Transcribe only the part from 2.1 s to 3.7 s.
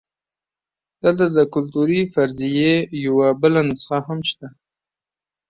فرضیې یوه بله